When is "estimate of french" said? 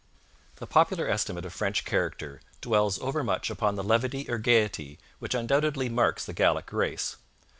1.07-1.85